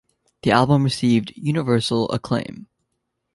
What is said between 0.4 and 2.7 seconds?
The album received Universal Acclaim.